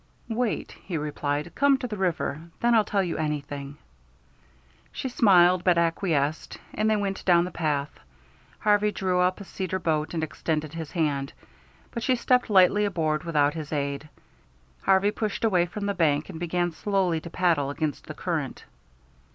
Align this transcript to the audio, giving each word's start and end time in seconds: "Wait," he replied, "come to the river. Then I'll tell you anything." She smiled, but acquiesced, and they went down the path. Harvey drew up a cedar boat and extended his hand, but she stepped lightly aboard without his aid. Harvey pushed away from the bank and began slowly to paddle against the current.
"Wait," 0.29 0.71
he 0.81 0.97
replied, 0.97 1.51
"come 1.53 1.77
to 1.77 1.85
the 1.85 1.95
river. 1.95 2.49
Then 2.59 2.73
I'll 2.73 2.83
tell 2.83 3.03
you 3.03 3.17
anything." 3.17 3.77
She 4.91 5.07
smiled, 5.09 5.63
but 5.63 5.77
acquiesced, 5.77 6.57
and 6.73 6.89
they 6.89 6.95
went 6.95 7.23
down 7.23 7.45
the 7.45 7.51
path. 7.51 7.99
Harvey 8.57 8.91
drew 8.91 9.19
up 9.19 9.39
a 9.39 9.43
cedar 9.43 9.77
boat 9.77 10.15
and 10.15 10.23
extended 10.23 10.73
his 10.73 10.93
hand, 10.93 11.33
but 11.91 12.01
she 12.01 12.15
stepped 12.15 12.49
lightly 12.49 12.83
aboard 12.83 13.23
without 13.23 13.53
his 13.53 13.71
aid. 13.71 14.09
Harvey 14.81 15.11
pushed 15.11 15.45
away 15.45 15.67
from 15.67 15.85
the 15.85 15.93
bank 15.93 16.29
and 16.31 16.39
began 16.39 16.71
slowly 16.71 17.21
to 17.21 17.29
paddle 17.29 17.69
against 17.69 18.07
the 18.07 18.15
current. 18.15 18.65